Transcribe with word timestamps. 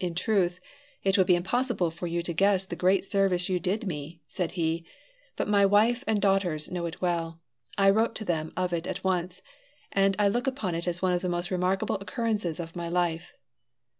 "In 0.00 0.16
truth, 0.16 0.58
it 1.04 1.16
would 1.16 1.28
be 1.28 1.36
impossible 1.36 1.92
for 1.92 2.08
you 2.08 2.20
to 2.20 2.32
guess 2.32 2.64
the 2.64 2.74
great 2.74 3.04
service 3.06 3.48
you 3.48 3.60
did 3.60 3.86
me," 3.86 4.20
said 4.26 4.50
he, 4.58 4.84
"but 5.36 5.46
my 5.46 5.64
wife 5.64 6.02
and 6.08 6.20
daughters 6.20 6.68
know 6.68 6.84
it 6.86 7.00
well; 7.00 7.40
I 7.78 7.90
wrote 7.90 8.16
to 8.16 8.24
them 8.24 8.52
of 8.56 8.72
it 8.72 8.88
at 8.88 9.04
once. 9.04 9.42
And 9.92 10.16
I 10.18 10.26
look 10.26 10.48
upon 10.48 10.74
it 10.74 10.88
as 10.88 11.00
one 11.00 11.12
of 11.14 11.22
the 11.22 11.28
most 11.28 11.52
remarkable 11.52 11.94
occurrences 12.00 12.58
of 12.58 12.74
my 12.74 12.88
life." 12.88 13.34